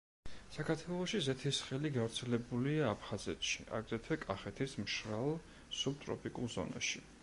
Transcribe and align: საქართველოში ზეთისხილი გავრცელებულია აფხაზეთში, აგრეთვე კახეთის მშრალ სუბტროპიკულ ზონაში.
საქართველოში 0.53 1.19
ზეთისხილი 1.25 1.91
გავრცელებულია 1.99 2.89
აფხაზეთში, 2.95 3.69
აგრეთვე 3.81 4.21
კახეთის 4.27 4.77
მშრალ 4.87 5.33
სუბტროპიკულ 5.83 6.57
ზონაში. 6.61 7.11